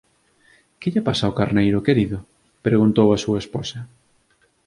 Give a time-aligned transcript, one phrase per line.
[0.79, 2.17] Que lle pasa ao carneiro, querido?
[2.25, 3.79] —preguntou a súa esposa.